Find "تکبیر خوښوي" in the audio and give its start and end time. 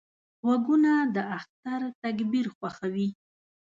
2.03-3.09